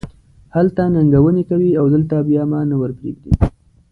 هلته 0.55 0.81
ننګونې 0.93 1.43
کوې 1.49 1.71
او 1.79 1.85
دلته 1.93 2.15
بیا 2.27 2.43
ما 2.51 2.59
نه 2.69 2.75
ور 2.79 2.91
پرېږدې. 2.99 3.31